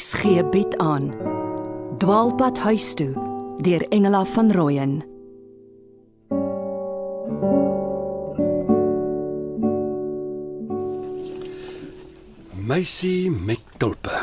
RSG 0.00 0.48
bied 0.48 0.76
aan 0.80 1.10
Dwaalpad 2.00 2.58
huis 2.64 2.94
toe 2.96 3.12
deur 3.60 3.82
Engela 3.92 4.22
van 4.24 4.52
Rooyen 4.52 4.94
Meisie 12.54 13.30
met 13.30 13.60
tulpe. 13.76 14.22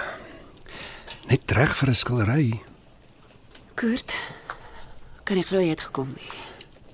Net 1.29 1.51
reg 1.51 1.77
vir 1.77 1.89
'n 1.89 1.95
skildery. 2.01 2.61
Kurt, 3.73 4.17
kan 5.23 5.37
ek 5.37 5.45
glo 5.45 5.59
jy 5.59 5.69
het 5.69 5.81
gekom 5.81 6.09
nie. 6.17 6.29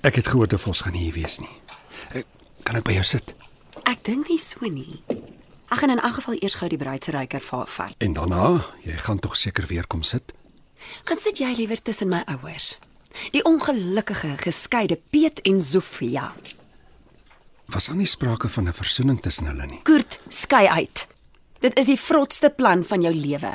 Ek 0.01 0.15
het 0.15 0.27
gehoor 0.27 0.47
Devos 0.47 0.81
gaan 0.81 0.99
hier 0.99 1.13
wees 1.13 1.39
nie. 1.39 1.55
Ek, 2.11 2.25
kan 2.63 2.75
ek 2.75 2.83
by 2.83 2.99
jou 2.99 3.03
sit? 3.03 3.35
Ek 3.83 4.03
dink 4.03 4.27
nie 4.27 4.39
so 4.39 4.67
nie. 4.67 5.22
Ek 5.73 5.79
gaan 5.81 5.89
in 5.89 6.01
elk 6.05 6.19
geval 6.19 6.35
eers 6.37 6.53
gou 6.59 6.67
die 6.69 6.77
bruidsryker 6.77 7.41
vir 7.41 7.57
haar 7.57 7.69
vat. 7.75 7.93
En 8.05 8.13
daarna, 8.13 8.47
jy 8.85 8.93
gaan 9.07 9.19
tog 9.19 9.33
seker 9.41 9.65
weer 9.65 9.87
kom 9.89 10.03
sit. 10.05 10.35
Gaan 11.09 11.17
sit 11.17 11.39
jy 11.41 11.49
liewer 11.57 11.81
tussen 11.81 12.11
my 12.11 12.19
ouers. 12.29 12.75
Die 13.33 13.41
ongelukkige 13.41 14.35
geskeide 14.37 14.99
Piet 15.09 15.41
en 15.49 15.57
Sofia. 15.61 16.27
Was 17.73 17.89
daar 17.89 17.97
nie 17.97 18.05
sprake 18.05 18.49
van 18.49 18.67
'n 18.69 18.73
versoening 18.73 19.21
tussen 19.21 19.47
hulle 19.47 19.65
nie? 19.65 19.79
Kurt, 19.83 20.19
skei 20.29 20.67
uit. 20.67 21.07
Dit 21.59 21.79
is 21.79 21.85
die 21.85 21.99
vrotste 21.99 22.49
plan 22.49 22.83
van 22.83 23.01
jou 23.01 23.13
lewe. 23.13 23.53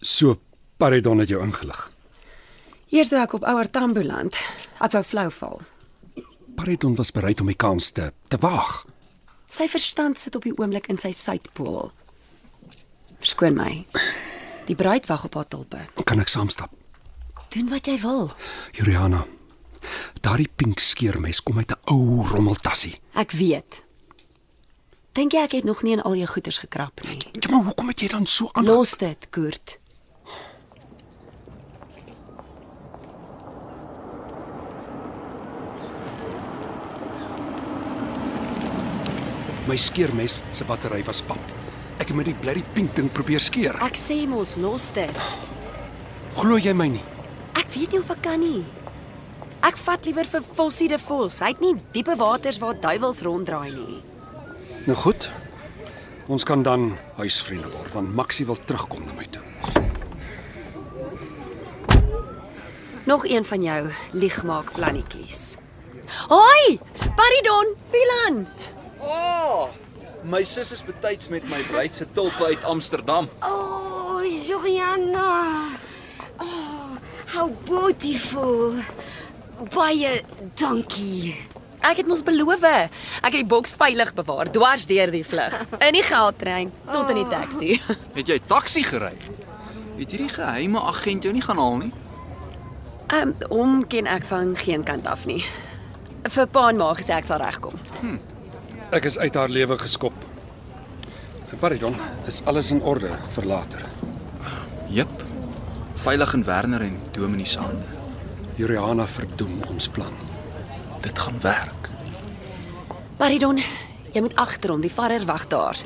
So 0.00 0.40
Paridon 0.76 1.18
het 1.18 1.28
jou 1.28 1.42
ingelig. 1.42 1.92
Eers 2.90 3.08
toe 3.08 3.18
ek 3.18 3.32
op 3.32 3.44
ouer 3.44 3.70
Tambo 3.70 4.02
land, 4.02 4.36
ek 4.80 4.92
wou 4.92 5.02
flou 5.02 5.30
val. 5.30 5.60
Paridon 6.54 6.94
was 6.94 7.10
bereid 7.10 7.40
om 7.40 7.46
die 7.46 7.56
kans 7.56 7.90
te 7.90 8.12
te 8.28 8.36
waag. 8.36 8.84
Sy 9.46 9.68
verstand 9.68 10.18
sit 10.18 10.34
op 10.36 10.42
die 10.42 10.54
oomblik 10.56 10.88
in 10.88 10.98
sy 10.98 11.12
suidpool. 11.12 11.92
Verskoon 13.20 13.54
my. 13.54 13.86
Die 14.66 14.76
bruid 14.76 15.06
wag 15.06 15.24
op 15.24 15.34
haar 15.34 15.48
tulpe. 15.48 15.84
Kan 16.04 16.20
ek 16.20 16.32
saamstap? 16.32 16.72
Doen 17.54 17.68
wat 17.68 17.86
jy 17.86 17.98
wil. 18.02 18.30
Juliana. 18.72 19.24
Daardie 20.24 20.48
pink 20.48 20.80
skeermes 20.80 21.42
kom 21.42 21.58
uit 21.58 21.70
'n 21.70 21.80
ou 21.92 22.22
rommeltassie. 22.26 22.96
Ek 23.14 23.32
weet. 23.32 23.84
Dink 25.12 25.32
jy 25.32 25.42
ek 25.44 25.52
het 25.52 25.64
nog 25.64 25.82
nie 25.82 25.92
in 25.92 26.02
al 26.02 26.16
jou 26.16 26.26
goeders 26.26 26.58
gekrap 26.58 27.00
nie? 27.04 27.18
Ja, 27.32 27.50
maar 27.50 27.64
hoekom 27.64 27.88
het 27.88 28.00
jy 28.00 28.08
dan 28.08 28.26
so 28.26 28.48
aan 28.52 28.64
Los 28.64 28.96
dit, 28.96 29.26
Kurt. 29.30 29.78
My 39.64 39.76
skeermes 39.80 40.42
se 40.52 40.64
battery 40.68 41.02
was 41.06 41.22
pap. 41.24 41.52
Ek 41.96 42.10
het 42.10 42.16
met 42.18 42.26
die 42.28 42.36
blerrie 42.36 42.64
pink 42.76 42.92
ding 42.98 43.08
probeer 43.12 43.40
skeer. 43.40 43.78
Ek 43.84 43.96
sê 43.96 44.24
mos 44.28 44.58
los 44.60 44.90
dit. 44.92 45.20
Glo 46.36 46.58
jy 46.60 46.74
my 46.76 46.90
nie? 46.92 47.04
Ek 47.56 47.70
weet 47.72 47.94
nie 47.94 48.02
of 48.02 48.10
ek 48.12 48.20
kan 48.26 48.42
nie. 48.42 48.60
Ek 49.64 49.78
vat 49.80 50.04
liewer 50.04 50.28
vir 50.28 50.44
Fossie 50.44 50.90
de 50.92 50.98
Vos. 51.00 51.38
Hy 51.40 51.54
het 51.54 51.62
nie 51.64 51.72
diepe 51.94 52.18
waters 52.20 52.60
waar 52.60 52.76
duiwels 52.76 53.22
ronddraai 53.24 53.70
nie. 53.72 54.02
Nou 54.84 54.98
goed. 55.00 55.30
Ons 56.28 56.44
kan 56.44 56.60
dan 56.64 56.98
huisvriende 57.16 57.72
word 57.72 57.92
want 57.96 58.12
Maxie 58.16 58.44
wil 58.48 58.60
terugkom 58.68 59.08
na 59.08 59.16
my 59.16 59.24
toe. 59.32 59.44
Nog 63.08 63.24
een 63.28 63.44
van 63.44 63.64
jou 63.64 63.80
liegmaak 64.12 64.72
plannetjies. 64.76 65.56
Hoi! 66.28 66.78
Paridon, 67.16 67.76
Filan. 67.92 68.46
Oh, 69.04 69.68
my 70.24 70.44
sus 70.44 70.72
is 70.72 70.84
betyds 70.84 71.28
met 71.28 71.44
my 71.48 71.60
bruid 71.68 71.96
se 71.96 72.06
tulpe 72.12 72.44
uit 72.44 72.64
Amsterdam. 72.64 73.28
Oh, 73.42 74.22
Joriana. 74.24 75.68
Oh, 76.40 76.96
how 77.26 77.50
beautiful. 77.64 78.72
Baie 79.74 80.22
dankie. 80.54 81.36
Ek 81.84 82.00
het 82.00 82.08
mos 82.08 82.22
beloof. 82.24 82.64
Ek 82.64 82.88
het 83.28 83.36
die 83.42 83.46
boks 83.48 83.74
veilig 83.76 84.14
bewaar 84.16 84.48
dwars 84.50 84.86
deur 84.88 85.12
die 85.12 85.24
vlug. 85.24 85.58
In 85.86 85.92
die 85.98 86.02
geldtrein 86.02 86.72
tot 86.88 87.10
in 87.12 87.20
die 87.20 87.28
taxi. 87.28 87.76
Het 88.16 88.32
jy 88.32 88.38
taxi 88.48 88.82
gery? 88.86 89.12
Het 89.98 90.10
hierdie 90.16 90.32
geheime 90.32 90.80
agent 90.80 91.22
jou 91.28 91.34
nie 91.34 91.44
gaan 91.44 91.60
haal 91.60 91.76
nie? 91.84 91.92
Ehm 93.12 93.34
um, 93.34 93.34
hom 93.52 93.82
ken 93.86 94.08
ek 94.08 94.24
van 94.30 94.56
geen 94.56 94.82
kant 94.82 95.06
af 95.06 95.26
nie. 95.28 95.44
Vir 96.24 96.48
pa 96.48 96.70
en 96.72 96.80
ma 96.80 96.94
gesê 96.96 97.18
ek 97.18 97.28
sal 97.28 97.44
regkom. 97.44 97.76
Ek 98.94 99.08
is 99.08 99.16
uit 99.18 99.34
haar 99.34 99.50
lewe 99.50 99.74
geskop. 99.78 100.14
Paridon, 101.58 101.96
is 102.30 102.42
alles 102.46 102.68
in 102.70 102.82
orde 102.82 103.10
vir 103.34 103.46
later. 103.50 103.82
Jep. 104.86 105.22
Veilig 106.04 106.34
in 106.36 106.44
Werner 106.46 106.84
en 106.86 106.98
Dominee 107.16 107.48
se 107.48 107.58
hande. 107.58 107.82
Juliana 108.54 109.06
verdoem 109.10 109.56
ons 109.70 109.88
plan. 109.90 110.14
Dit 111.02 111.18
gaan 111.18 111.40
werk. 111.42 111.88
Paridon, 113.18 113.58
jy 114.14 114.22
moet 114.22 114.36
agterom, 114.38 114.82
die 114.84 114.92
vader 114.92 115.26
wag 115.26 115.48
daar. 115.50 115.80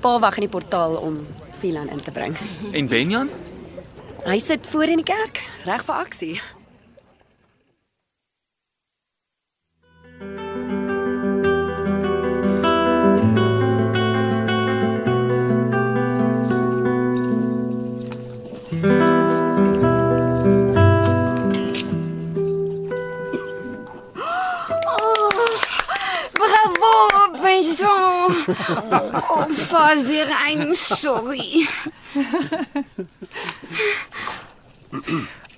Pa 0.00 0.16
wag 0.18 0.40
in 0.40 0.46
die 0.46 0.52
portaal 0.52 0.96
om 0.96 1.20
Filan 1.60 1.92
in 1.92 2.00
te 2.00 2.14
bring. 2.16 2.36
En 2.72 2.88
Benjan? 2.88 3.28
Hy 4.24 4.38
sit 4.40 4.66
voor 4.72 4.88
in 4.88 5.02
die 5.02 5.08
kerk, 5.08 5.42
reg 5.68 5.84
vir 5.84 6.00
aksie. 6.00 6.38
I'm 30.58 30.74
sorry. 30.74 31.66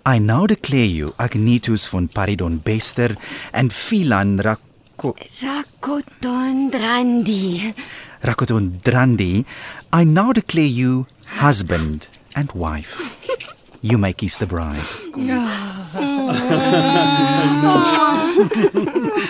I 0.07 0.19
now 0.19 0.47
declare 0.47 0.85
you 0.87 1.15
Agnitus 1.19 1.89
von 1.89 2.09
Paridon 2.09 2.59
Bester 2.63 3.17
and 3.53 3.71
Philan 3.73 4.41
Rako- 4.43 5.17
Rakoton 5.41 6.71
Drandi. 6.71 7.75
Rakoton 8.23 8.81
Drandi. 8.83 9.45
I 9.93 10.05
now 10.05 10.33
declare 10.33 10.65
you 10.67 11.07
husband 11.27 12.09
and 12.35 12.51
wife. 12.53 13.17
You 13.83 13.99
may 13.99 14.13
kiss 14.13 14.37
the 14.39 14.47
bride. 14.47 14.83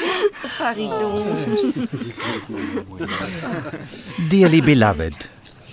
Dearly 4.28 4.60
beloved, 4.60 5.14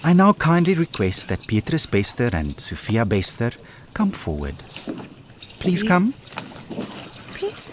I 0.08 0.14
now 0.14 0.32
kindly 0.32 0.74
request 0.74 1.28
that 1.28 1.46
Petrus 1.48 1.86
Bester 1.86 2.30
and 2.32 2.58
Sophia 2.62 3.04
Bester 3.04 3.52
come 3.94 4.12
forward. 4.12 4.56
Please 5.60 5.84
come. 5.84 6.14
Piet, 7.34 7.68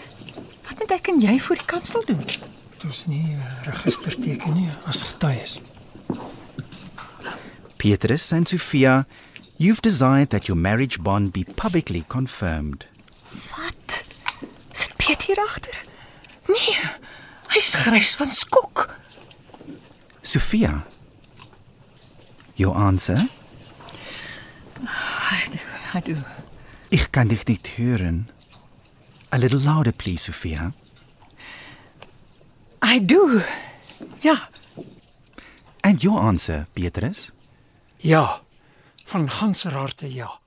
wat 0.67 0.81
moet 0.81 0.91
ek 0.91 1.07
en 1.13 1.21
jy 1.23 1.37
voor 1.39 1.55
die 1.61 1.67
kansel 1.71 2.03
doen? 2.03 2.25
Ons 2.83 3.05
nie 3.07 3.37
eh, 3.37 3.53
register 3.69 4.17
teken 4.19 4.51
nie 4.57 4.67
as 4.83 4.99
getuies. 5.07 5.53
Petrus 7.79 8.25
and 8.35 8.51
Sophia, 8.51 9.05
you've 9.55 9.79
desired 9.79 10.33
that 10.35 10.49
your 10.51 10.59
marriage 10.59 10.99
bond 10.99 11.31
be 11.31 11.45
publicly 11.55 12.03
confirmed. 12.09 12.83
Wat? 13.31 14.01
Sit 14.75 14.97
Piet 14.99 15.23
hier 15.29 15.39
agter? 15.39 15.79
Nee. 16.51 16.75
Hy's 17.55 17.71
grys 17.79 18.11
van 18.19 18.27
skok. 18.27 18.89
Sophia, 20.19 20.81
your 22.57 22.75
answer? 22.75 23.27
I 24.81 25.49
do. 25.51 25.59
I 25.93 26.01
do. 26.01 26.15
Ich 26.89 27.11
kann 27.11 27.29
dich 27.29 27.47
nicht 27.47 27.77
hören. 27.77 28.29
A 29.31 29.37
little 29.37 29.59
louder, 29.59 29.91
please, 29.91 30.23
Sophia. 30.23 30.73
I 32.83 32.99
do. 32.99 33.41
Ja, 34.21 34.47
And 35.85 36.03
your 36.03 36.19
answer, 36.19 36.65
Petrus? 36.73 37.31
Ja. 37.99 38.41
Van 39.05 39.27
ganser 39.27 39.71
harte 39.71 40.07
ja. 40.07 40.39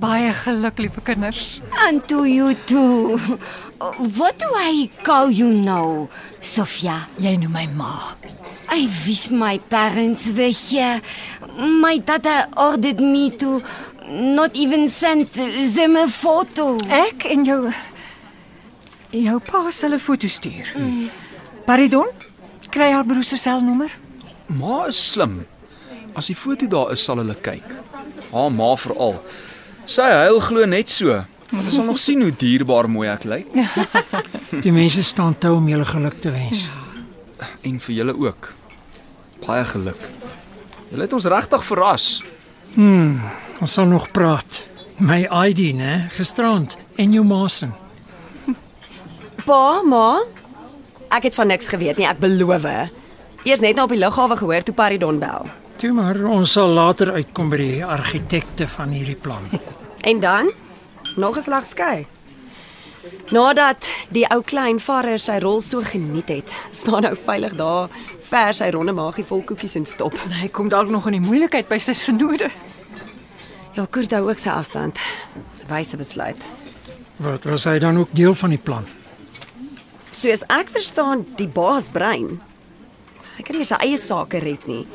Baie 0.00 0.32
geluk, 0.44 0.78
liewe 0.78 1.00
kinders. 1.04 1.60
And 1.86 2.06
to 2.08 2.24
you 2.24 2.54
too. 2.66 3.18
What 4.18 4.38
do 4.38 4.48
I 4.54 4.90
call 5.02 5.30
you 5.30 5.52
now, 5.52 6.08
Sofia? 6.40 7.06
Jy 7.18 7.36
noem 7.38 7.52
my 7.52 7.66
ma. 7.66 8.14
I 8.68 8.88
wish 9.06 9.30
my 9.30 9.58
parents 9.58 10.30
were 10.32 10.52
here. 10.52 11.00
My 11.56 11.98
dada 11.98 12.48
ordered 12.56 13.00
me 13.00 13.30
to 13.38 13.60
not 14.08 14.56
even 14.56 14.88
send 14.88 15.28
them 15.30 15.96
a 15.96 16.08
photo. 16.08 16.78
Ek 16.88 17.26
en 17.30 17.44
jou 17.44 17.72
jou 19.14 19.38
pa 19.40 19.70
sal 19.70 19.94
'n 19.94 20.00
foto 20.00 20.26
stuur. 20.26 20.66
Paridon, 21.66 22.08
Kry 22.74 22.90
haar 22.90 23.04
broer 23.06 23.22
se 23.22 23.36
selnommer? 23.38 23.92
Ma 24.46 24.86
is 24.90 24.98
slim. 24.98 25.44
As 26.18 26.26
die 26.26 26.34
foto 26.34 26.66
daar 26.66 26.90
is, 26.90 27.04
sal 27.06 27.20
hulle 27.22 27.36
kyk. 27.38 27.68
Haar 28.32 28.50
ma 28.50 28.72
veral. 28.74 29.20
Sy 29.86 30.06
huil 30.24 30.40
glo 30.40 30.64
net 30.66 30.88
so. 30.88 31.20
Hulle 31.54 31.70
sal 31.70 31.84
nog 31.86 31.98
sien 32.00 32.22
hoe 32.24 32.32
dierbaar 32.34 32.88
mooi 32.90 33.06
ek 33.12 33.24
lyk 33.28 33.50
Die 34.64 34.72
mense 34.74 35.02
staan 35.06 35.36
toe 35.38 35.52
om 35.58 35.68
julle 35.70 35.84
geluk 35.86 36.16
te 36.20 36.32
wens. 36.34 36.70
en 37.62 37.78
vir 37.80 37.94
julle 37.94 38.14
ook. 38.18 38.52
Baie 39.46 39.64
geluk. 39.64 40.00
Julle 40.90 41.02
het 41.06 41.12
ons 41.12 41.26
regtig 41.26 41.64
verras. 41.64 42.06
Ons 43.60 43.72
sal 43.72 43.86
nog 43.86 44.10
praat. 44.12 44.62
My 44.98 45.24
ID, 45.48 45.74
né? 45.76 46.08
Gisterand 46.16 46.76
en 46.96 47.12
jou 47.12 47.24
masen. 47.26 47.72
Pa, 49.44 49.82
ma, 49.84 50.20
ek 51.12 51.28
het 51.28 51.34
van 51.36 51.50
niks 51.52 51.68
geweet 51.68 51.98
nie, 52.00 52.06
ek 52.08 52.20
beloof. 52.22 52.64
Eers 53.44 53.60
net 53.60 53.76
nou 53.76 53.84
op 53.84 53.92
die 53.92 54.00
lughawe 54.00 54.36
gehoor 54.40 54.62
toe 54.64 54.74
Paridon 54.74 55.18
bel. 55.20 55.48
Toe 55.84 55.92
maar 55.92 56.16
ons 56.32 56.48
sal 56.56 56.70
later 56.72 57.10
uitkom 57.12 57.50
by 57.52 57.58
die 57.60 57.82
argitekte 57.84 58.64
van 58.72 58.92
hierdie 58.96 59.18
plan. 59.20 59.44
En 60.10 60.20
dan 60.20 60.48
nog 61.16 61.36
'n 61.36 61.42
slag 61.42 61.66
skei. 61.66 62.06
Nadat 63.28 63.84
die 64.08 64.24
ou 64.32 64.40
klein 64.42 64.80
vader 64.80 65.18
sy 65.18 65.36
rol 65.38 65.60
so 65.60 65.80
geniet 65.80 66.28
het, 66.28 66.48
staan 66.70 67.02
nou 67.02 67.16
veilig 67.16 67.52
daar 67.56 67.88
ver 68.20 68.54
sy 68.54 68.70
ronde 68.70 68.92
maagie 68.92 69.24
vol 69.24 69.42
koekies 69.42 69.74
en 69.74 69.84
stop. 69.84 70.16
Hy 70.40 70.48
kom 70.48 70.68
dalk 70.68 70.88
nog 70.88 71.06
in 71.06 71.20
die 71.20 71.28
moeilikheid 71.28 71.68
by 71.68 71.78
sy 71.78 71.92
synode. 71.92 72.50
Ja, 73.74 73.86
Kurt 73.90 74.10
hou 74.10 74.28
ook 74.30 74.38
sy 74.38 74.48
afstand. 74.48 74.98
Wyse 75.68 75.96
besluit. 75.96 76.40
Wat 77.16 77.44
was 77.44 77.64
hy 77.64 77.78
dan 77.78 77.98
ook 77.98 78.08
deel 78.12 78.34
van 78.34 78.50
die 78.50 78.62
plan? 78.62 78.86
Soos 80.10 80.42
ek 80.48 80.68
verstaan, 80.68 81.26
die 81.36 81.48
baas 81.48 81.90
brein. 81.90 82.40
Hy 83.36 83.42
kan 83.42 83.56
nie 83.56 83.64
sy 83.64 83.76
eie 83.84 83.96
sake 83.96 84.38
red 84.38 84.66
nie. 84.66 84.86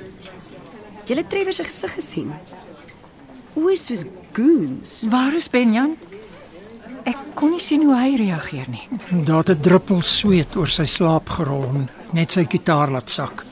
Het 1.09 1.17
Julle 1.17 1.29
Trevor 1.29 1.53
se 1.53 1.63
gesig 1.65 1.93
gesien. 1.97 2.33
Oë 3.57 3.75
soos 3.81 4.03
goons. 4.37 4.91
Waar 5.09 5.33
is 5.33 5.47
Benjan? 5.49 5.95
Ek 7.09 7.17
kon 7.33 7.49
nie 7.49 7.61
sien 7.65 7.81
hoe 7.81 7.95
hy 7.97 8.11
reageer 8.19 8.67
nie. 8.69 8.83
Daar 9.25 9.41
het 9.41 9.49
'n 9.49 9.61
druppel 9.61 10.03
sweet 10.05 10.55
oor 10.55 10.67
sy 10.67 10.85
slaap 10.85 11.29
gerol 11.29 11.65
en 11.65 11.89
net 12.13 12.31
sy 12.31 12.45
gitaar 12.45 12.91
laat 12.91 13.09
sak. 13.09 13.43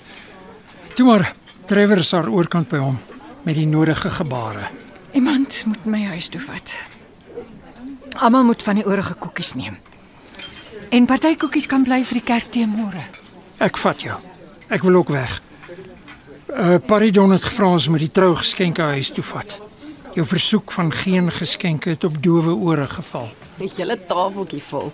Toe 0.93 1.05
maar 1.05 1.33
Trevor 1.65 1.97
is 1.97 2.09
daar 2.09 2.29
oorkant 2.29 2.69
by 2.69 2.77
hom 2.77 2.99
met 3.43 3.55
die 3.55 3.65
nodige 3.65 4.09
gebare. 4.09 4.69
Iemand 5.13 5.65
moet 5.65 5.85
my 5.85 6.05
huis 6.05 6.29
toe 6.29 6.41
vat. 6.41 6.71
Almal 8.21 8.43
moet 8.43 8.63
van 8.63 8.75
die 8.75 8.85
oorige 8.85 9.13
koekies 9.13 9.53
neem. 9.53 9.77
En 10.89 11.05
party 11.05 11.35
koekies 11.35 11.65
kan 11.65 11.83
bly 11.83 12.03
vir 12.03 12.13
die 12.13 12.33
kerk 12.33 12.51
te 12.51 12.67
môre. 12.67 13.03
Ek 13.57 13.77
vat 13.77 14.01
jou. 14.01 14.19
Ek 14.69 14.81
wil 14.81 14.95
ook 14.95 15.09
weg. 15.09 15.46
Uh 16.57 16.79
Paridon 16.85 17.29
het 17.31 17.43
gevra 17.43 17.67
ons 17.69 17.85
moet 17.87 18.01
die 18.01 18.09
trougeskenke 18.11 18.81
huis 18.81 19.11
toe 19.13 19.21
vat. 19.29 19.51
Jou 20.15 20.23
versoek 20.25 20.71
van 20.73 20.87
geen 20.89 21.27
geskenke 21.31 21.91
het 21.93 22.03
op 22.03 22.15
dowe 22.23 22.55
ore 22.55 22.87
geval. 22.89 23.27
Met 23.59 23.75
julle 23.77 23.97
tafeltjie 24.09 24.63
vol. 24.65 24.89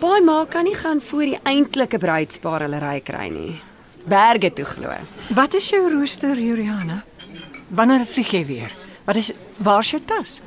Baie 0.00 0.22
ma 0.24 0.38
kan 0.48 0.64
nie 0.64 0.72
gaan 0.74 1.02
voor 1.04 1.26
die 1.28 1.40
eintlike 1.42 2.00
bruidspaar 2.00 2.64
hulle 2.64 2.80
ry 2.80 3.02
kry 3.04 3.26
nie. 3.34 3.58
Berge 4.08 4.52
toe 4.52 4.64
glo. 4.64 4.94
Wat 5.36 5.58
is 5.60 5.68
jou 5.68 5.82
rooster, 5.92 6.40
Juliana? 6.40 7.02
Wanneer 7.68 8.06
vlieg 8.08 8.32
jy 8.32 8.42
weer? 8.48 8.72
Wat 9.04 9.20
is 9.20 9.30
waar's 9.60 9.92
jou 9.92 10.00
tas? 10.08 10.38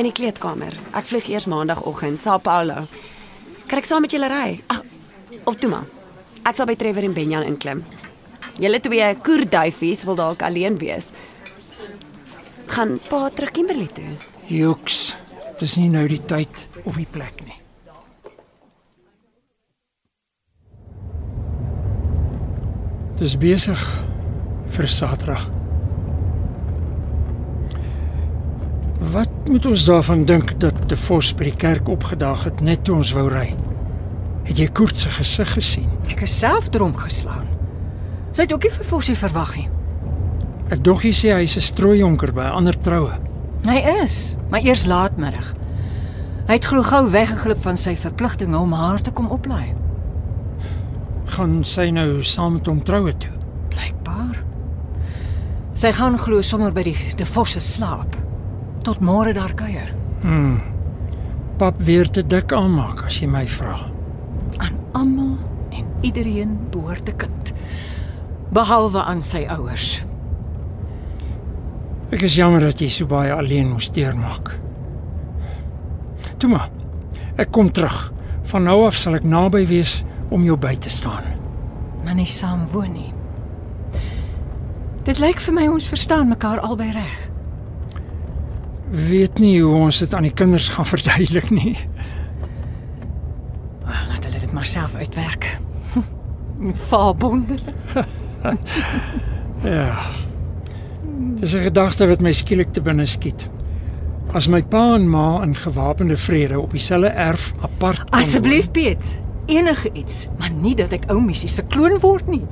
In 0.00 0.08
die 0.08 0.14
kleedkamer. 0.16 0.72
Ek 0.96 1.12
vlieg 1.12 1.28
eers 1.28 1.44
maandagooggend, 1.44 2.24
Sao 2.24 2.38
Paulo. 2.38 2.86
Kan 3.68 3.84
ek 3.84 3.92
saam 3.92 4.00
met 4.00 4.16
julle 4.16 4.32
ry? 4.32 4.62
Ah, 4.72 4.80
of 5.44 5.60
toe 5.60 5.68
maar. 5.76 5.84
Ek 6.48 6.56
sal 6.56 6.72
by 6.72 6.80
Trevor 6.80 7.04
en 7.04 7.12
Benjan 7.12 7.44
inklim. 7.44 7.84
Julle 8.56 8.80
twee 8.80 9.08
koerduifies 9.20 10.04
wil 10.08 10.16
dalk 10.16 10.42
alleen 10.42 10.78
wees. 10.80 11.10
Gaan 12.72 12.96
pa 13.08 13.28
terug 13.28 13.52
Kimberley 13.52 13.88
toe. 13.92 14.16
Joks. 14.48 15.16
Dis 15.60 15.76
nie 15.76 15.90
nou 15.92 16.06
die 16.08 16.20
tyd 16.24 16.66
of 16.84 16.96
die 16.96 17.08
plek 17.10 17.40
nie. 17.44 17.60
Dis 23.16 23.36
besig 23.40 23.80
vir 24.76 24.88
Saterdag. 24.92 25.46
Wat 29.12 29.48
moet 29.48 29.66
ons 29.66 29.84
daarvan 29.88 30.24
dink 30.28 30.52
dat 30.60 30.88
De 30.88 30.96
Vos 31.06 31.30
by 31.36 31.48
die 31.48 31.56
kerk 31.56 31.88
opgedaag 31.88 32.44
het 32.50 32.60
net 32.60 32.84
toe 32.84 32.98
ons 33.00 33.12
wou 33.16 33.28
ry? 33.32 33.50
Het 34.48 34.64
jy 34.64 34.70
Koert 34.76 35.00
se 35.00 35.12
gesig 35.16 35.56
gesien? 35.56 35.88
Ek 36.12 36.24
is 36.28 36.38
self 36.38 36.68
dronk 36.72 37.00
geslaan. 37.08 37.55
Sy 38.36 38.44
het 38.44 38.52
ook 38.52 38.66
nie 38.66 38.74
vir 38.74 38.84
Fossie 38.84 39.16
verwag 39.16 39.54
nie. 39.56 39.68
Ek 40.68 40.82
dog 40.84 41.06
jy 41.06 41.12
sê 41.16 41.30
hy's 41.32 41.56
'n 41.56 41.64
strooijonker 41.72 42.32
by 42.36 42.42
'n 42.44 42.56
ander 42.58 42.76
troue. 42.76 43.14
Hy 43.64 43.78
is, 44.04 44.36
maar 44.50 44.60
eers 44.60 44.84
laatmiddag. 44.84 45.54
Hy 46.46 46.52
het 46.52 46.64
glo 46.64 46.82
gou 46.82 47.10
weggeglip 47.10 47.62
van 47.62 47.76
sy 47.76 47.96
verpligtinge 47.96 48.58
om 48.58 48.72
haar 48.72 49.00
te 49.00 49.10
kom 49.10 49.30
oplaai. 49.30 49.74
Gaan 51.24 51.64
sy 51.64 51.90
nou 51.90 52.22
saam 52.22 52.52
met 52.52 52.66
hom 52.66 52.82
troue 52.82 53.16
toe? 53.16 53.32
Blykbaar. 53.68 54.44
Sy 55.74 55.92
gaan 55.92 56.18
glo 56.18 56.40
sommer 56.40 56.72
by 56.72 56.82
die 56.82 56.96
die 57.16 57.24
vosse 57.24 57.60
slaap. 57.60 58.16
Tot 58.82 59.00
môre 59.00 59.32
daar 59.32 59.54
kuier. 59.54 59.94
Pap 61.56 61.74
weer 61.78 62.10
te 62.10 62.22
dik 62.22 62.52
aanmaak 62.52 63.06
as 63.06 63.20
jy 63.20 63.26
my 63.26 63.46
vra. 63.46 63.80
Aan 64.58 64.76
almal 64.92 65.38
en 65.70 65.84
iedereen 66.02 66.58
behoort 66.70 67.08
'n 67.08 67.16
kind. 67.16 67.52
Behalwe 68.54 69.02
aan 69.02 69.22
sy 69.26 69.46
ouers. 69.50 70.02
Ek 72.14 72.22
is 72.22 72.36
jammer 72.38 72.62
dat 72.62 72.80
jy 72.80 72.88
so 72.92 73.08
baie 73.10 73.32
alleen 73.34 73.72
moes 73.72 73.88
deurmaak. 73.90 74.52
Toe 76.38 76.50
maar. 76.52 76.68
Ek 77.36 77.50
kom 77.52 77.72
terug. 77.72 78.12
Van 78.46 78.62
nou 78.62 78.84
af 78.86 78.94
sal 78.96 79.18
ek 79.18 79.26
naby 79.26 79.64
wees 79.66 80.04
om 80.30 80.44
jou 80.46 80.56
by 80.60 80.76
te 80.78 80.92
staan. 80.92 81.26
Maar 82.04 82.14
nie 82.14 82.28
saam 82.30 82.62
woon 82.70 82.92
nie. 82.94 83.10
Dit 85.06 85.18
lyk 85.22 85.42
vir 85.42 85.54
my 85.54 85.66
ons 85.70 85.88
verstaan 85.90 86.30
mekaar 86.30 86.62
albei 86.66 86.92
reg. 86.94 87.18
Weet 89.10 89.40
nie 89.42 89.58
hoe 89.60 89.74
ons 89.88 89.98
dit 89.98 90.14
aan 90.14 90.28
die 90.28 90.34
kinders 90.34 90.68
gaan 90.74 90.86
verduidelik 90.94 91.50
nie. 91.50 91.74
Laat 93.86 94.22
hulle 94.22 94.38
dit 94.38 94.54
maar 94.54 94.66
self 94.66 94.94
uitwerk. 94.94 95.50
Fabonde. 96.88 97.58
Ja. 99.64 99.96
Dis 101.40 101.54
'n 101.54 101.62
gedagte 101.62 102.06
wat 102.06 102.20
my 102.20 102.32
skielik 102.32 102.72
te 102.72 102.80
binne 102.80 103.06
skiet. 103.06 103.48
As 104.32 104.48
my 104.48 104.62
pa 104.62 104.94
en 104.94 105.08
ma 105.08 105.42
in 105.42 105.54
gewapende 105.54 106.16
vrede 106.16 106.60
op 106.60 106.70
dieselfde 106.70 107.08
erf 107.08 107.52
apart 107.60 108.10
Asseblief 108.10 108.70
Piet, 108.70 109.16
enige 109.46 109.90
iets, 109.92 110.28
maar 110.38 110.50
nie 110.50 110.74
dat 110.74 110.92
ek 110.92 111.04
ou 111.08 111.20
missie 111.20 111.48
se 111.48 111.62
kloon 111.62 111.98
word 112.00 112.26
nie. 112.28 112.42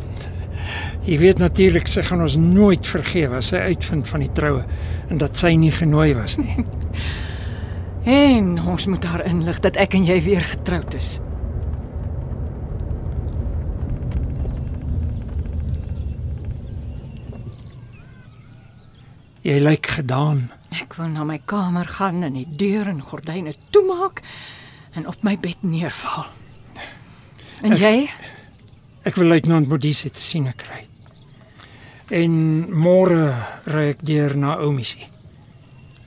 Jy 1.04 1.18
weet 1.18 1.38
natuurlik 1.38 1.88
sy 1.88 2.02
gaan 2.02 2.20
ons 2.24 2.36
nooit 2.36 2.86
vergewe 2.86 3.36
as 3.36 3.52
sy 3.52 3.56
uitvind 3.56 4.08
van 4.08 4.20
die 4.20 4.32
troue 4.32 4.64
en 5.08 5.18
dat 5.18 5.36
sy 5.36 5.54
nie 5.60 5.72
genooi 5.72 6.14
was 6.14 6.38
nie. 6.40 6.64
En 8.04 8.58
ons 8.60 8.86
moet 8.86 9.04
haar 9.04 9.22
inlig 9.24 9.60
dat 9.64 9.76
ek 9.80 9.94
en 9.96 10.04
jy 10.04 10.18
weer 10.22 10.42
getroud 10.44 10.94
is. 10.94 11.20
Jy 19.44 19.58
lyk 19.60 19.90
gedaan. 19.98 20.46
Ek 20.72 20.94
wil 20.96 21.10
na 21.12 21.24
my 21.28 21.36
kamer 21.44 21.88
gaan 21.98 22.22
en 22.24 22.38
die 22.38 22.46
deur 22.48 22.88
en 22.88 23.02
gordyne 23.04 23.52
toemaak 23.74 24.22
en 24.96 25.04
op 25.10 25.20
my 25.26 25.34
bed 25.36 25.60
neerval. 25.60 26.30
En 27.60 27.76
jy? 27.76 28.08
Ek 29.04 29.18
wil 29.20 29.28
luitenant 29.34 29.68
Modise 29.68 30.08
te 30.08 30.22
sien 30.24 30.48
kry. 30.56 30.86
En 32.08 32.32
môre 32.72 33.34
ry 33.68 33.90
ek 33.92 34.00
deur 34.08 34.32
na 34.40 34.56
Oumisie. 34.64 35.10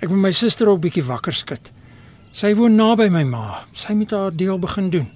Ek 0.01 0.09
wil 0.09 0.17
my 0.21 0.33
suster 0.33 0.69
ook 0.69 0.81
bietjie 0.87 1.05
wakker 1.05 1.37
skud. 1.37 1.69
Sy 2.33 2.55
woon 2.57 2.73
naby 2.77 3.07
my 3.13 3.23
ma. 3.25 3.45
Sy 3.77 3.93
moet 3.97 4.17
haar 4.17 4.33
deel 4.33 4.57
begin 4.61 4.89
doen. 4.93 5.07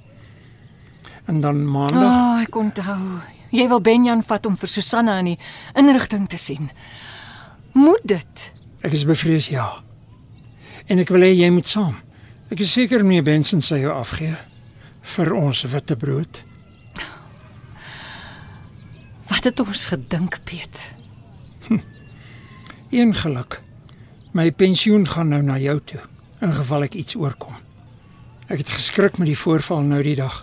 En 1.25 1.41
dan 1.41 1.65
maandag, 1.65 2.05
oh, 2.05 2.41
ek 2.41 2.55
onthou. 2.57 3.21
Jy 3.49 3.65
wil 3.69 3.81
Benjan 3.81 4.21
vat 4.25 4.45
om 4.45 4.53
vir 4.57 4.69
Susanna 4.69 5.17
in 5.21 5.33
die 5.33 5.39
inrigting 5.77 6.29
te 6.29 6.37
sien. 6.37 6.69
Moet 7.73 8.03
dit? 8.03 8.51
ek 8.81 8.95
is 8.97 9.05
bevrees 9.05 9.47
ja. 9.53 9.67
En 10.89 11.01
ek 11.01 11.11
wil 11.13 11.25
hê 11.25 11.33
jy 11.35 11.49
moet 11.53 11.69
saam. 11.69 11.99
Ek 12.51 12.63
is 12.65 12.73
seker 12.73 13.05
meneer 13.05 13.25
Benson 13.27 13.61
sal 13.63 13.83
jou 13.83 13.93
afgee 13.93 14.35
vir 15.15 15.33
ons 15.37 15.63
witbrood. 15.71 16.41
Wat 19.31 19.47
het 19.47 19.61
ons 19.63 19.85
gedink, 19.93 20.41
Piet? 20.45 20.81
Een 22.91 23.13
geluk. 23.15 23.61
My 24.35 24.49
pensioen 24.51 25.05
gaan 25.07 25.31
nou 25.31 25.41
na 25.45 25.57
jou 25.61 25.77
toe 25.79 26.01
in 26.41 26.53
geval 26.57 26.87
ek 26.89 26.97
iets 26.99 27.15
oorkom. 27.15 27.55
Ek 28.51 28.63
het 28.63 28.73
geskrik 28.73 29.19
met 29.21 29.29
die 29.29 29.37
voorval 29.37 29.85
nou 29.87 30.01
die 30.03 30.17
dag. 30.19 30.41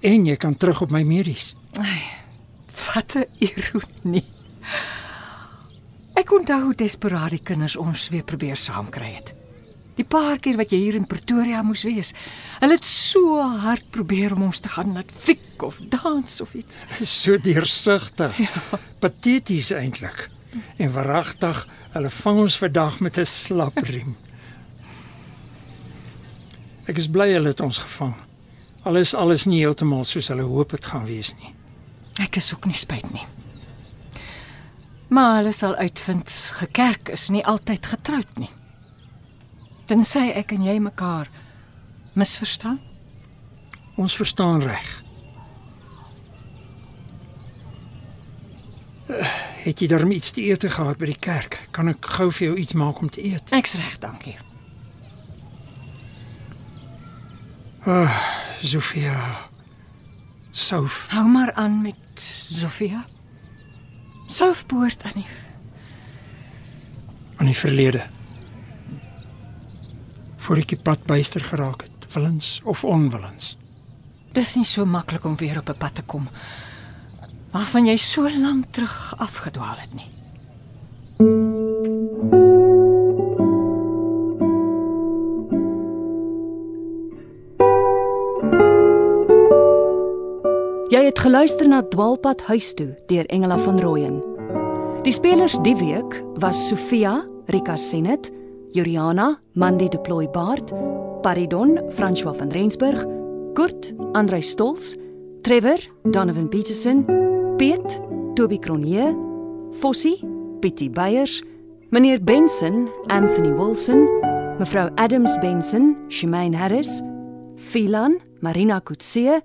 En 0.00 0.24
jy 0.24 0.36
kan 0.40 0.56
terug 0.56 0.80
op 0.86 0.94
my 0.94 1.02
medies. 1.04 1.54
Wat 1.74 3.16
'n 3.16 3.26
ironie. 3.44 4.39
Ek 6.20 6.32
onthou 6.36 6.58
hoe 6.66 6.76
desperaat 6.76 7.32
die 7.32 7.40
kinders 7.40 7.78
ons 7.80 8.10
weer 8.12 8.24
probeer 8.28 8.58
saamkry 8.58 9.08
het. 9.14 9.30
Die 9.96 10.04
paar 10.04 10.36
keer 10.42 10.58
wat 10.60 10.72
jy 10.72 10.80
hier 10.82 10.98
in 10.98 11.06
Pretoria 11.08 11.62
moes 11.64 11.86
wees. 11.88 12.10
Hulle 12.60 12.76
het 12.76 12.84
so 12.84 13.38
hard 13.62 13.86
probeer 13.94 14.34
om 14.36 14.44
ons 14.50 14.60
te 14.60 14.68
gaan 14.72 14.92
laat 14.96 15.08
fliek 15.12 15.64
of 15.64 15.80
dans 15.92 16.40
of 16.44 16.52
iets. 16.58 16.84
So 17.08 17.40
deursigtig. 17.40 18.36
Ja. 18.36 18.80
Pateties 19.00 19.70
eintlik. 19.72 20.26
En 20.76 20.92
verragtig, 20.92 21.64
hulle 21.94 22.12
vang 22.20 22.44
ons 22.44 22.58
vandag 22.66 23.00
met 23.00 23.18
'n 23.18 23.24
slapriem. 23.24 24.16
Ek 26.86 26.98
is 26.98 27.08
bly 27.08 27.32
hulle 27.32 27.48
het 27.48 27.60
ons 27.60 27.78
gevang. 27.78 28.14
Alles 28.82 29.14
alles 29.14 29.46
nie 29.46 29.60
heeltemal 29.64 30.04
soos 30.04 30.28
hulle 30.28 30.42
hoop 30.42 30.70
dit 30.70 30.86
gaan 30.86 31.06
wees 31.06 31.34
nie. 31.40 31.54
Ek 32.20 32.36
is 32.36 32.52
ook 32.52 32.66
nie 32.66 32.74
spyt 32.74 33.12
nie. 33.12 33.39
Maar 35.10 35.36
hulle 35.40 35.52
sal 35.52 35.74
uitvind 35.74 36.30
gekerk 36.60 37.08
is 37.08 37.28
nie 37.34 37.44
altyd 37.46 37.86
getroud 37.86 38.38
nie. 38.38 38.50
Tensy 39.90 40.30
ek 40.38 40.54
en 40.54 40.64
jy 40.64 40.78
mekaar 40.78 41.30
misverstaan. 42.14 42.78
Ons 43.98 44.16
verstaan 44.16 44.62
reg. 44.62 44.90
Uh, 49.10 49.48
Het 49.60 49.80
jy 49.82 49.86
darm 49.92 50.12
iets 50.14 50.30
te 50.32 50.40
eet 50.40 50.64
gehad 50.72 50.96
by 50.96 51.10
die 51.10 51.18
kerk? 51.20 51.58
Kan 51.76 51.90
ek 51.92 52.06
gou 52.16 52.30
vir 52.32 52.46
jou 52.46 52.54
iets 52.62 52.72
maak 52.80 53.00
om 53.04 53.10
te 53.12 53.20
eet? 53.20 53.52
Ek's 53.52 53.74
reg, 53.76 53.98
dankie. 54.00 54.36
Sofia. 58.62 59.18
Sof. 60.50 61.06
Hou 61.12 61.26
maar 61.28 61.52
aan 61.60 61.82
met 61.82 62.20
Sofia. 62.20 63.04
Sof 64.30 64.66
behoort 64.66 65.02
aan 65.02 65.18
die 65.18 65.26
aan 67.40 67.48
die 67.48 67.56
verlede. 67.56 68.02
Voor 70.44 70.60
ek 70.60 70.74
die 70.74 70.78
pad 70.78 71.06
byster 71.08 71.40
geraak 71.40 71.86
het, 71.86 72.04
willens 72.12 72.58
of 72.68 72.84
onwillens. 72.84 73.54
Dis 74.36 74.54
nie 74.60 74.66
so 74.68 74.84
maklik 74.84 75.24
om 75.24 75.38
weer 75.40 75.58
op 75.58 75.70
'n 75.72 75.78
pad 75.78 75.94
te 75.94 76.02
kom 76.02 76.28
waarvan 77.50 77.86
jy 77.86 77.96
so 77.96 78.30
lank 78.30 78.64
terug 78.70 79.14
afgedwaal 79.18 79.76
het 79.76 79.94
nie. 79.94 80.10
Jy 90.90 91.04
het 91.06 91.20
geluister 91.22 91.68
na 91.70 91.84
Dwaalpad 91.86 92.40
huis 92.48 92.72
toe 92.74 92.88
deur 93.06 93.28
Engela 93.30 93.54
van 93.62 93.76
Rooyen. 93.78 94.16
Die 95.06 95.12
spelers 95.14 95.54
die 95.62 95.76
week 95.78 96.16
was 96.42 96.64
Sofia, 96.66 97.12
Rika 97.46 97.76
Senet, 97.78 98.26
Juriana, 98.74 99.36
Mandy 99.54 99.86
de 99.88 100.00
Plooi 100.02 100.26
Baard, 100.34 100.72
Paridon, 101.22 101.76
François 101.94 102.34
van 102.34 102.50
Rensburg, 102.50 103.04
Kurt, 103.54 103.92
Andrei 104.18 104.42
Stols, 104.42 104.96
Trevor, 105.46 105.78
Donovan 106.10 106.48
Petersen, 106.48 107.04
Piet, 107.56 108.00
Toby 108.34 108.58
Cronje, 108.58 109.14
Fossie, 109.78 110.18
Pietie 110.58 110.90
Beyers, 110.90 111.38
meneer 111.90 112.18
Benson, 112.18 112.88
Anthony 113.06 113.54
Wilson, 113.54 114.08
mevrou 114.58 114.90
Adams 114.96 115.38
Benson, 115.38 115.94
Shemaine 116.08 116.58
Harris, 116.58 116.98
Philan, 117.70 118.18
Marina 118.40 118.80
Kutse 118.80 119.38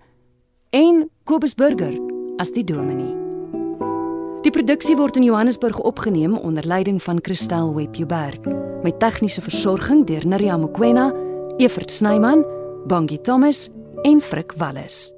en 0.75 1.05
Kobus 1.23 1.53
Burger 1.55 1.93
as 2.35 2.49
die 2.51 2.65
dominee. 2.67 3.13
Die 4.43 4.51
produksie 4.51 4.97
word 4.99 5.15
in 5.15 5.23
Johannesburg 5.23 5.79
opgeneem 5.79 6.35
onder 6.35 6.67
leiding 6.67 6.99
van 6.99 7.21
Christel 7.23 7.71
Webber 7.77 8.35
met 8.83 8.99
tegniese 8.99 9.41
versorging 9.41 10.03
deur 10.05 10.27
Nirja 10.27 10.57
Mokoena, 10.59 11.13
Evert 11.63 11.91
Snyman, 11.91 12.43
Bongie 12.91 13.21
Thomas 13.21 13.69
en 14.03 14.19
Frik 14.21 14.51
Wallis. 14.59 15.14